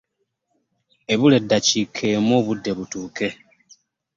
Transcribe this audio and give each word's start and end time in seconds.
Ebula 1.13 1.35
eddakiika 1.41 2.03
emu 2.15 2.31
obudde 2.39 2.71
butuuke. 2.77 3.27